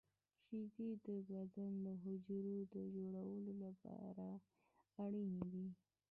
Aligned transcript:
•شیدې 0.47 0.89
د 1.05 1.07
بدن 1.29 1.71
د 1.85 1.87
حجرو 2.03 2.57
د 2.73 2.75
جوړولو 2.95 3.51
لپاره 3.63 4.27
اړینې 5.03 5.45
دي. 5.53 5.67